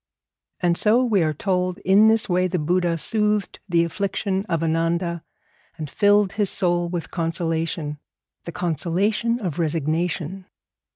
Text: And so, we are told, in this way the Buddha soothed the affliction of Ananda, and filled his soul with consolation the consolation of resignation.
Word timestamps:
And 0.61 0.75
so, 0.77 1.05
we 1.05 1.21
are 1.21 1.31
told, 1.31 1.77
in 1.85 2.07
this 2.07 2.27
way 2.27 2.47
the 2.47 2.57
Buddha 2.57 2.97
soothed 2.97 3.59
the 3.69 3.83
affliction 3.83 4.47
of 4.49 4.63
Ananda, 4.63 5.23
and 5.77 5.91
filled 5.91 6.33
his 6.33 6.49
soul 6.49 6.89
with 6.89 7.11
consolation 7.11 7.99
the 8.45 8.51
consolation 8.51 9.39
of 9.39 9.59
resignation. 9.59 10.47